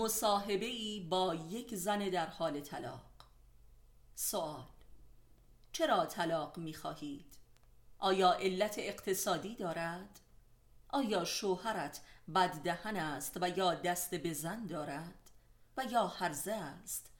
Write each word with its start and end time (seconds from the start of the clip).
مصاحبه 0.00 0.66
ای 0.66 1.00
با 1.00 1.34
یک 1.34 1.74
زن 1.74 1.98
در 1.98 2.26
حال 2.26 2.60
طلاق 2.60 3.10
سوال 4.14 4.64
چرا 5.72 6.06
طلاق 6.06 6.58
می 6.58 6.74
خواهید؟ 6.74 7.38
آیا 7.98 8.32
علت 8.32 8.74
اقتصادی 8.78 9.54
دارد؟ 9.56 10.20
آیا 10.88 11.24
شوهرت 11.24 12.00
بددهن 12.34 12.96
است 12.96 13.36
و 13.40 13.48
یا 13.48 13.74
دست 13.74 14.14
به 14.14 14.32
زن 14.32 14.66
دارد؟ 14.66 15.30
و 15.76 15.84
یا 15.84 16.06
هرزه 16.06 16.52
است؟ 16.52 17.10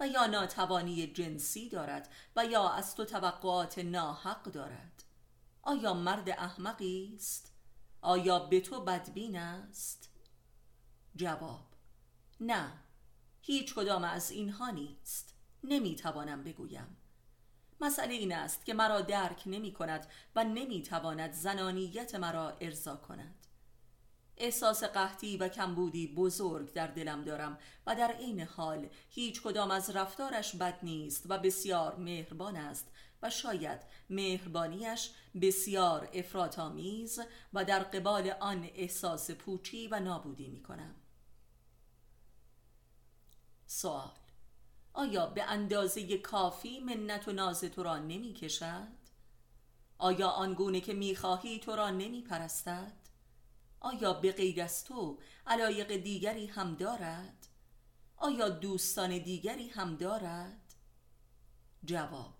و 0.00 0.06
یا 0.06 0.26
ناتوانی 0.26 1.06
جنسی 1.06 1.68
دارد 1.68 2.08
و 2.36 2.44
یا 2.44 2.68
از 2.68 2.94
تو 2.94 3.04
توقعات 3.04 3.78
ناحق 3.78 4.42
دارد؟ 4.42 5.04
آیا 5.62 5.94
مرد 5.94 6.30
احمقی 6.30 7.12
است؟ 7.16 7.52
آیا 8.00 8.38
به 8.38 8.60
تو 8.60 8.84
بدبین 8.84 9.36
است؟ 9.36 10.08
جواب 11.16 11.73
نه 12.46 12.72
هیچ 13.40 13.74
کدام 13.74 14.04
از 14.04 14.30
اینها 14.30 14.70
نیست. 14.70 15.34
نمی‌توانم 15.64 16.44
بگویم. 16.44 16.96
مسئله 17.80 18.14
این 18.14 18.32
است 18.32 18.64
که 18.64 18.74
مرا 18.74 19.00
درک 19.00 19.42
نمی 19.46 19.72
کند 19.72 20.06
و 20.36 20.44
نمی‌تواند 20.44 21.32
زنانیت 21.32 22.14
مرا 22.14 22.50
ارضا 22.60 22.96
کند. 22.96 23.46
احساس 24.36 24.84
قحطی 24.84 25.36
و 25.36 25.48
کمبودی 25.48 26.14
بزرگ 26.14 26.72
در 26.72 26.86
دلم 26.86 27.24
دارم 27.24 27.58
و 27.86 27.94
در 27.94 28.16
این 28.18 28.40
حال 28.40 28.88
هیچ 29.08 29.42
کدام 29.42 29.70
از 29.70 29.90
رفتارش 29.90 30.56
بد 30.56 30.78
نیست 30.82 31.26
و 31.28 31.38
بسیار 31.38 31.96
مهربان 31.96 32.56
است 32.56 32.88
و 33.22 33.30
شاید 33.30 33.80
مهربانیش 34.10 35.10
بسیار 35.42 36.08
افراطآمیز 36.12 37.20
و 37.52 37.64
در 37.64 37.82
قبال 37.82 38.30
آن 38.40 38.70
احساس 38.74 39.30
پوچی 39.30 39.88
و 39.88 40.00
نابودی 40.00 40.48
می 40.48 40.62
کنم 40.62 40.94
سوال 43.74 44.12
آیا 44.92 45.26
به 45.26 45.42
اندازه 45.42 46.18
کافی 46.18 46.80
منت 46.80 47.28
و 47.28 47.32
ناز 47.32 47.60
تو 47.60 47.82
را 47.82 47.98
نمی 47.98 48.34
کشد؟ 48.34 48.88
آیا 49.98 50.28
آنگونه 50.28 50.80
که 50.80 50.94
می 50.94 51.16
خواهی 51.16 51.58
تو 51.58 51.76
را 51.76 51.90
نمی 51.90 52.22
پرستد؟ 52.22 52.92
آیا 53.80 54.12
به 54.12 54.32
غیر 54.32 54.62
از 54.62 54.84
تو 54.84 55.18
علایق 55.46 55.96
دیگری 55.96 56.46
هم 56.46 56.74
دارد؟ 56.74 57.46
آیا 58.16 58.48
دوستان 58.48 59.18
دیگری 59.18 59.68
هم 59.68 59.96
دارد؟ 59.96 60.74
جواب 61.84 62.34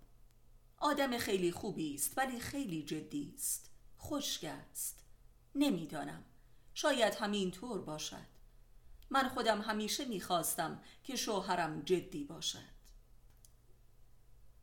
آدم 0.79 1.19
خیلی 1.19 1.53
خوبی 1.53 1.95
است 1.95 2.19
ولی 2.19 2.41
خیلی 2.41 2.83
جدی 2.83 3.33
است 3.37 3.71
خشک 4.01 4.45
است 4.45 5.05
نمی‌دانم 5.55 6.25
شاید 6.75 7.15
همین 7.15 7.51
طور 7.51 7.83
باشد 7.83 8.34
من 9.15 9.29
خودم 9.29 9.61
همیشه 9.61 10.05
می‌خواستم 10.05 10.81
که 11.05 11.17
شوهرم 11.17 11.83
جدی 11.83 12.25
باشد 12.25 12.75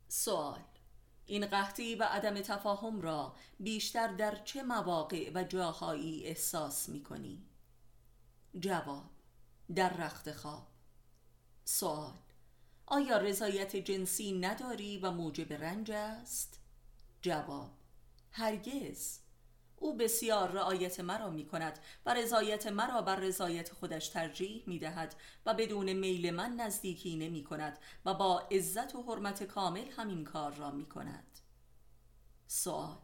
سوال 0.08 0.60
این 1.26 1.46
قحطی 1.46 1.94
و 1.94 2.02
عدم 2.02 2.40
تفاهم 2.40 3.00
را 3.00 3.34
بیشتر 3.60 4.08
در 4.08 4.44
چه 4.44 4.62
مواقع 4.62 5.30
و 5.34 5.44
جاهایی 5.44 6.24
احساس 6.24 6.88
می 6.88 7.02
کنی؟ 7.02 7.46
جواب 8.60 9.10
در 9.74 9.92
رخت 9.92 10.32
خواب 10.32 10.66
سوال 11.64 12.18
آیا 12.86 13.16
رضایت 13.16 13.76
جنسی 13.76 14.32
نداری 14.32 14.98
و 14.98 15.10
موجب 15.10 15.52
رنج 15.52 15.90
است؟ 15.90 16.60
جواب 17.22 17.70
هرگز 18.30 19.18
او 19.82 19.96
بسیار 19.96 20.50
رعایت 20.50 21.00
مرا 21.00 21.30
می 21.30 21.46
کند 21.46 21.78
و 22.06 22.14
رضایت 22.14 22.66
مرا 22.66 23.02
بر 23.02 23.16
رضایت 23.16 23.72
خودش 23.72 24.08
ترجیح 24.08 24.62
می 24.66 24.78
دهد 24.78 25.14
و 25.46 25.54
بدون 25.54 25.92
میل 25.92 26.30
من 26.30 26.52
نزدیکی 26.52 27.16
نمی 27.16 27.44
کند 27.44 27.78
و 28.04 28.14
با 28.14 28.40
عزت 28.40 28.94
و 28.94 29.02
حرمت 29.02 29.42
کامل 29.42 29.90
همین 29.96 30.24
کار 30.24 30.54
را 30.54 30.70
می 30.70 30.86
کند 30.86 31.38
سوال 32.46 32.98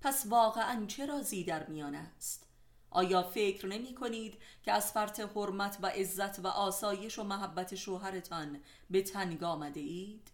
پس 0.00 0.26
واقعا 0.26 0.86
چه 0.86 1.06
رازی 1.06 1.44
در 1.44 1.66
میان 1.66 1.94
است؟ 1.94 2.46
آیا 2.90 3.22
فکر 3.22 3.66
نمی 3.66 3.94
کنید 3.94 4.38
که 4.62 4.72
از 4.72 4.92
فرط 4.92 5.20
حرمت 5.20 5.78
و 5.82 5.86
عزت 5.86 6.38
و 6.38 6.46
آسایش 6.46 7.18
و 7.18 7.24
محبت 7.24 7.74
شوهرتان 7.74 8.60
به 8.90 9.02
تنگ 9.02 9.44
آمده 9.44 9.80
اید؟ 9.80 10.30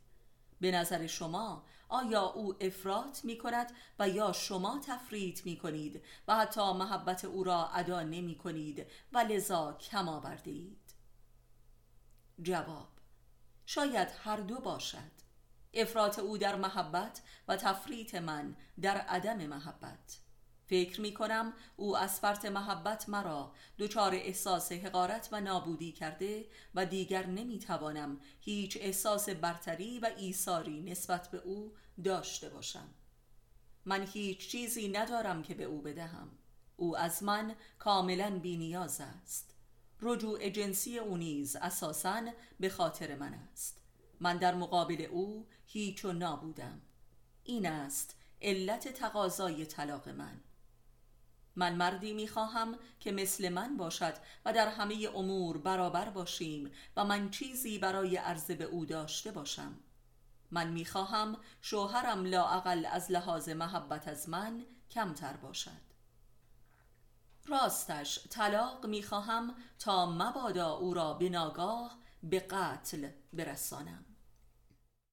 به 0.61 0.71
نظر 0.71 1.07
شما 1.07 1.65
آیا 1.89 2.23
او 2.23 2.55
افراط 2.61 3.25
می 3.25 3.39
کند 3.39 3.73
و 3.99 4.09
یا 4.09 4.33
شما 4.33 4.81
تفریط 4.87 5.47
می 5.47 5.57
کنید 5.57 6.03
و 6.29 6.37
حتی 6.37 6.73
محبت 6.73 7.25
او 7.25 7.45
را 7.45 7.69
ادا 7.69 8.03
نمی 8.03 8.39
کنید 8.39 8.87
و 9.13 9.19
لذا 9.19 9.73
کم 9.73 10.09
آورده 10.09 10.51
اید؟ 10.51 10.95
جواب 12.43 12.89
شاید 13.67 14.09
هر 14.25 14.37
دو 14.37 14.61
باشد 14.61 15.17
افراط 15.75 16.19
او 16.19 16.39
در 16.39 16.57
محبت 16.57 17.23
و 17.49 17.57
تفریط 17.57 18.15
من 18.15 18.57
در 18.81 18.97
عدم 18.97 19.47
محبت 19.47 20.26
فکر 20.67 21.01
می 21.01 21.15
کنم 21.15 21.53
او 21.77 21.97
از 21.97 22.21
فرط 22.21 22.45
محبت 22.45 23.09
مرا 23.09 23.53
دچار 23.79 24.15
احساس 24.15 24.73
حقارت 24.73 25.29
و 25.33 25.41
نابودی 25.41 25.93
کرده 25.93 26.47
و 26.75 26.87
دیگر 26.87 27.27
نمی 27.27 27.59
توانم 27.59 28.21
هیچ 28.41 28.79
احساس 28.81 29.29
برتری 29.29 29.99
و 29.99 30.11
ایثاری 30.17 30.83
نسبت 30.83 31.31
به 31.31 31.39
او 31.39 31.73
داشته 32.05 32.49
باشم. 32.49 32.89
من 33.85 34.07
هیچ 34.07 34.49
چیزی 34.49 34.89
ندارم 34.89 35.43
که 35.43 35.55
به 35.55 35.65
او 35.65 35.83
بدهم. 35.83 36.31
او 36.77 36.99
از 36.99 37.23
من 37.23 37.55
کاملا 37.79 38.39
بینیاز 38.39 39.01
است. 39.01 39.55
رجوع 40.01 40.49
جنسی 40.49 40.99
او 40.99 41.17
نیز 41.17 41.57
اساساً 41.57 42.23
به 42.61 42.69
خاطر 42.69 43.15
من 43.15 43.35
است. 43.35 43.81
من 44.21 44.37
در 44.37 44.55
مقابل 44.55 45.07
او 45.11 45.47
هیچ 45.67 46.05
و 46.05 46.13
نابودم. 46.13 46.81
این 47.45 47.67
است 47.67 48.17
علت 48.43 48.89
تقاضای 48.89 49.67
طلاق 49.67 50.09
من. 50.09 50.41
من 51.57 51.75
مردی 51.75 52.13
می‌خواهم 52.13 52.75
که 53.01 53.13
مثل 53.13 53.49
من 53.49 53.77
باشد 53.77 54.15
و 54.45 54.53
در 54.53 54.69
همه 54.69 55.09
امور 55.15 55.59
برابر 55.59 56.11
باشیم 56.11 56.73
و 56.97 57.05
من 57.05 57.31
چیزی 57.31 57.79
برای 57.79 58.17
عرضه 58.17 58.55
به 58.55 58.65
او 58.65 58.85
داشته 58.85 59.33
باشم. 59.33 59.75
من 60.51 60.71
می‌خواهم 60.71 61.37
شوهرم 61.61 62.25
لاعقل 62.25 62.87
از 62.87 63.11
لحاظ 63.11 63.49
محبت 63.49 64.09
از 64.09 64.29
من 64.29 64.65
کمتر 64.91 65.37
باشد. 65.37 65.87
راستش 67.47 68.29
طلاق 68.31 68.87
می‌خواهم 68.87 69.55
تا 69.79 70.07
مبادا 70.07 70.73
او 70.73 70.95
را 70.95 71.15
به 71.15 71.29
ناگاه 71.29 71.99
به 72.23 72.41
قتل 72.41 73.09
برسانم. 73.33 74.05